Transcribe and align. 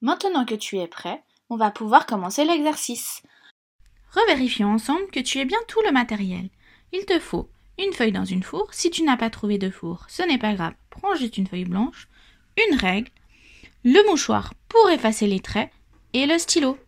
Maintenant 0.00 0.44
que 0.44 0.54
tu 0.54 0.78
es 0.78 0.86
prêt, 0.86 1.24
on 1.50 1.56
va 1.56 1.70
pouvoir 1.70 2.06
commencer 2.06 2.44
l'exercice. 2.44 3.22
Revérifions 4.12 4.72
ensemble 4.72 5.10
que 5.10 5.20
tu 5.20 5.38
aies 5.38 5.44
bien 5.44 5.58
tout 5.66 5.80
le 5.84 5.92
matériel. 5.92 6.50
Il 6.92 7.04
te 7.04 7.18
faut 7.18 7.48
une 7.78 7.92
feuille 7.92 8.12
dans 8.12 8.24
une 8.24 8.42
four. 8.42 8.72
Si 8.72 8.90
tu 8.90 9.02
n'as 9.02 9.16
pas 9.16 9.30
trouvé 9.30 9.58
de 9.58 9.70
four, 9.70 10.04
ce 10.08 10.22
n'est 10.22 10.38
pas 10.38 10.54
grave. 10.54 10.74
Prends 10.90 11.14
juste 11.14 11.36
une 11.36 11.46
feuille 11.46 11.64
blanche, 11.64 12.08
une 12.68 12.76
règle, 12.76 13.10
le 13.84 14.08
mouchoir 14.08 14.54
pour 14.68 14.88
effacer 14.90 15.26
les 15.26 15.40
traits 15.40 15.70
et 16.12 16.26
le 16.26 16.38
stylo. 16.38 16.78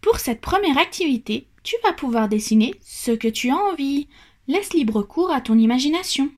Pour 0.00 0.18
cette 0.18 0.40
première 0.40 0.78
activité, 0.78 1.48
tu 1.62 1.76
vas 1.82 1.92
pouvoir 1.92 2.28
dessiner 2.28 2.74
ce 2.82 3.10
que 3.10 3.28
tu 3.28 3.50
as 3.50 3.56
envie. 3.56 4.08
Laisse 4.46 4.72
libre 4.72 5.02
cours 5.02 5.30
à 5.30 5.40
ton 5.40 5.58
imagination. 5.58 6.30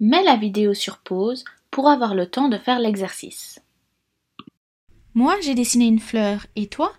Mets 0.00 0.24
la 0.24 0.36
vidéo 0.36 0.74
sur 0.74 0.98
pause 0.98 1.44
pour 1.72 1.88
avoir 1.88 2.14
le 2.14 2.30
temps 2.30 2.48
de 2.48 2.58
faire 2.58 2.78
l'exercice. 2.78 3.60
Moi, 5.14 5.34
j'ai 5.40 5.54
dessiné 5.54 5.86
une 5.86 5.98
fleur 5.98 6.46
et 6.54 6.68
toi? 6.68 6.92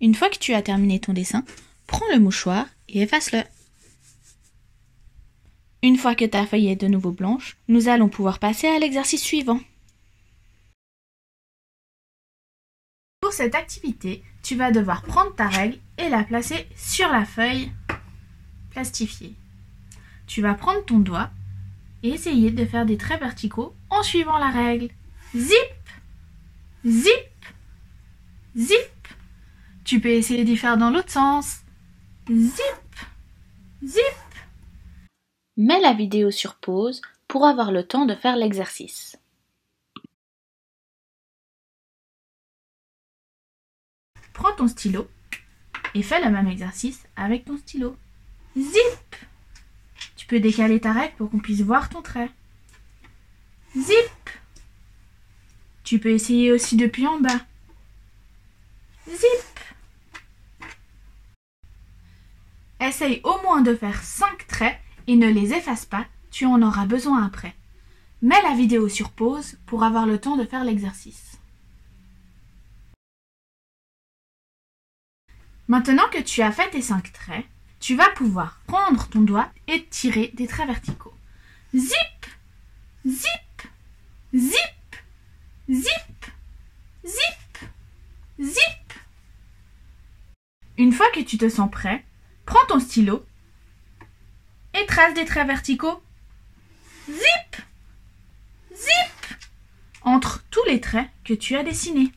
Une 0.00 0.14
fois 0.14 0.30
que 0.30 0.38
tu 0.38 0.54
as 0.54 0.62
terminé 0.62 1.00
ton 1.00 1.12
dessin, 1.12 1.44
prends 1.88 2.06
le 2.12 2.20
mouchoir 2.20 2.66
et 2.88 3.00
efface-le. 3.00 3.42
Une 5.82 5.96
fois 5.96 6.14
que 6.14 6.26
ta 6.26 6.46
feuille 6.46 6.68
est 6.68 6.76
de 6.76 6.86
nouveau 6.86 7.12
blanche, 7.12 7.56
nous 7.66 7.88
allons 7.88 8.08
pouvoir 8.08 8.38
passer 8.38 8.68
à 8.68 8.78
l'exercice 8.78 9.22
suivant. 9.22 9.60
Pour 13.20 13.32
cette 13.32 13.54
activité, 13.54 14.22
tu 14.42 14.54
vas 14.54 14.70
devoir 14.70 15.02
prendre 15.02 15.34
ta 15.34 15.48
règle 15.48 15.78
et 15.96 16.08
la 16.08 16.24
placer 16.24 16.66
sur 16.76 17.08
la 17.08 17.24
feuille 17.24 17.72
plastifiée. 18.70 19.34
Tu 20.26 20.42
vas 20.42 20.54
prendre 20.54 20.84
ton 20.84 20.98
doigt 20.98 21.30
et 22.02 22.10
essayer 22.10 22.50
de 22.50 22.64
faire 22.64 22.86
des 22.86 22.96
traits 22.96 23.20
verticaux 23.20 23.74
en 23.90 24.02
suivant 24.02 24.38
la 24.38 24.50
règle. 24.50 24.88
Zip, 25.34 25.54
zip, 26.86 27.30
zip. 28.56 29.08
Tu 29.84 30.00
peux 30.00 30.10
essayer 30.10 30.44
d'y 30.44 30.56
faire 30.56 30.76
dans 30.76 30.90
l'autre 30.90 31.10
sens. 31.10 31.60
Zip, 32.30 32.96
zip. 33.84 34.02
Mets 35.56 35.80
la 35.80 35.92
vidéo 35.92 36.30
sur 36.30 36.54
pause 36.56 37.02
pour 37.26 37.46
avoir 37.46 37.72
le 37.72 37.86
temps 37.86 38.06
de 38.06 38.14
faire 38.14 38.36
l'exercice. 38.36 39.18
Prends 44.32 44.54
ton 44.54 44.68
stylo 44.68 45.08
et 45.94 46.02
fais 46.02 46.24
le 46.24 46.30
même 46.30 46.46
exercice 46.46 47.04
avec 47.16 47.44
ton 47.44 47.56
stylo. 47.56 47.96
Zip 48.56 49.07
peux 50.28 50.38
décaler 50.38 50.78
ta 50.78 50.92
règle 50.92 51.14
pour 51.16 51.30
qu'on 51.30 51.40
puisse 51.40 51.62
voir 51.62 51.88
ton 51.88 52.02
trait. 52.02 52.30
Zip 53.76 54.30
Tu 55.82 55.98
peux 55.98 56.10
essayer 56.10 56.52
aussi 56.52 56.76
depuis 56.76 57.06
en 57.06 57.18
bas. 57.18 57.40
Zip 59.08 59.26
Essaye 62.78 63.20
au 63.24 63.42
moins 63.42 63.62
de 63.62 63.74
faire 63.74 64.00
5 64.02 64.46
traits 64.46 64.78
et 65.08 65.16
ne 65.16 65.28
les 65.28 65.52
efface 65.52 65.84
pas, 65.84 66.06
tu 66.30 66.46
en 66.46 66.62
auras 66.62 66.86
besoin 66.86 67.26
après. 67.26 67.54
Mets 68.22 68.42
la 68.42 68.54
vidéo 68.54 68.88
sur 68.88 69.10
pause 69.10 69.56
pour 69.66 69.82
avoir 69.82 70.06
le 70.06 70.20
temps 70.20 70.36
de 70.36 70.44
faire 70.44 70.62
l'exercice. 70.62 71.38
Maintenant 75.66 76.08
que 76.12 76.20
tu 76.22 76.42
as 76.42 76.52
fait 76.52 76.70
tes 76.70 76.82
5 76.82 77.12
traits, 77.12 77.44
tu 77.80 77.96
vas 77.96 78.10
pouvoir 78.10 78.60
prendre 78.66 79.08
ton 79.08 79.20
doigt 79.20 79.50
et 79.66 79.86
tirer 79.86 80.32
des 80.34 80.46
traits 80.46 80.66
verticaux. 80.66 81.14
Zip, 81.74 82.26
zip, 83.06 83.68
zip, 84.34 84.96
zip, 85.70 86.26
zip, 87.04 87.58
zip. 88.40 88.92
Une 90.76 90.92
fois 90.92 91.10
que 91.10 91.20
tu 91.20 91.38
te 91.38 91.48
sens 91.48 91.70
prêt, 91.70 92.04
prends 92.46 92.64
ton 92.66 92.80
stylo 92.80 93.24
et 94.74 94.86
trace 94.86 95.14
des 95.14 95.24
traits 95.24 95.46
verticaux. 95.46 96.02
Zip 97.08 97.62
Zip 98.74 99.36
Entre 100.02 100.44
tous 100.50 100.64
les 100.66 100.80
traits 100.80 101.08
que 101.24 101.34
tu 101.34 101.56
as 101.56 101.64
dessinés. 101.64 102.12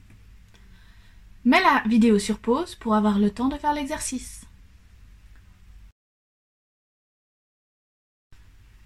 Mets 1.43 1.61
la 1.61 1.81
vidéo 1.87 2.19
sur 2.19 2.37
pause 2.37 2.75
pour 2.75 2.93
avoir 2.93 3.17
le 3.17 3.31
temps 3.31 3.47
de 3.47 3.57
faire 3.57 3.73
l'exercice. 3.73 4.41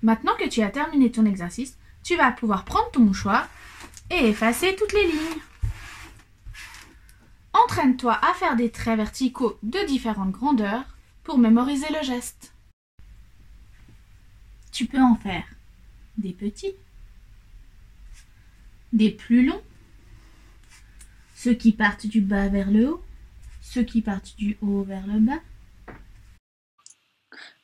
Maintenant 0.06 0.36
que 0.38 0.48
tu 0.48 0.62
as 0.62 0.70
terminé 0.70 1.12
ton 1.12 1.26
exercice, 1.26 1.80
tu 2.04 2.16
vas 2.16 2.32
pouvoir 2.32 2.64
prendre 2.64 2.92
ton 2.92 3.00
mouchoir 3.00 3.50
et 4.12 4.28
effacer 4.28 4.76
toutes 4.76 4.94
les 4.94 5.08
lignes. 5.08 5.42
Entraîne-toi 7.54 8.14
à 8.14 8.36
faire 8.36 8.56
des 8.56 8.70
traits 8.70 8.98
verticaux 8.98 9.58
de 9.64 9.84
différentes 9.88 10.30
grandeurs 10.30 10.84
pour 11.24 11.40
mémoriser 11.40 11.88
le 11.92 12.04
geste. 12.04 12.54
Tu 14.72 14.86
peux 14.86 15.02
en 15.02 15.16
faire 15.16 15.48
des 16.20 16.34
petits, 16.34 16.76
des 18.94 19.10
plus 19.10 19.44
longs, 19.44 19.64
ceux 21.34 21.56
qui 21.56 21.72
partent 21.72 22.06
du 22.06 22.22
bas 22.22 22.48
vers 22.48 22.70
le 22.70 22.92
haut, 22.92 23.04
ceux 23.60 23.84
qui 23.84 24.04
partent 24.04 24.36
du 24.38 24.56
haut 24.62 24.84
vers 24.84 25.08
le 25.08 25.20
bas. 25.20 25.42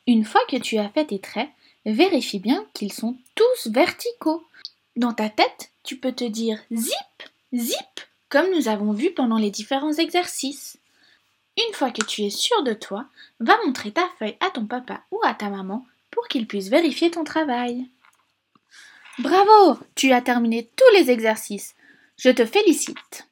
Une 0.07 0.25
fois 0.25 0.41
que 0.49 0.57
tu 0.57 0.79
as 0.79 0.89
fait 0.89 1.05
tes 1.05 1.19
traits, 1.19 1.51
vérifie 1.85 2.39
bien 2.39 2.65
qu'ils 2.73 2.93
sont 2.93 3.17
tous 3.35 3.67
verticaux. 3.71 4.43
Dans 4.95 5.13
ta 5.13 5.29
tête, 5.29 5.71
tu 5.83 5.97
peux 5.97 6.11
te 6.11 6.23
dire 6.23 6.59
zip, 6.71 7.23
zip, 7.53 8.01
comme 8.29 8.51
nous 8.51 8.67
avons 8.67 8.93
vu 8.93 9.11
pendant 9.11 9.37
les 9.37 9.51
différents 9.51 9.93
exercices. 9.93 10.77
Une 11.57 11.73
fois 11.73 11.91
que 11.91 12.03
tu 12.03 12.23
es 12.23 12.29
sûr 12.29 12.63
de 12.63 12.73
toi, 12.73 13.05
va 13.39 13.57
montrer 13.65 13.91
ta 13.91 14.07
feuille 14.19 14.37
à 14.39 14.49
ton 14.49 14.65
papa 14.65 15.01
ou 15.11 15.19
à 15.23 15.33
ta 15.33 15.49
maman 15.49 15.85
pour 16.11 16.27
qu'ils 16.27 16.47
puissent 16.47 16.69
vérifier 16.69 17.11
ton 17.11 17.23
travail. 17.23 17.87
Bravo, 19.19 19.77
tu 19.95 20.11
as 20.13 20.21
terminé 20.21 20.69
tous 20.75 20.97
les 20.97 21.11
exercices. 21.11 21.75
Je 22.17 22.29
te 22.29 22.45
félicite. 22.45 23.27